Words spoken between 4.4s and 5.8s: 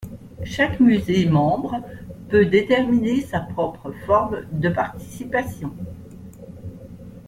de participation.